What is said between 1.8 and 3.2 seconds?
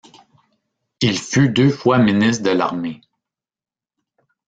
ministre de l'Armée.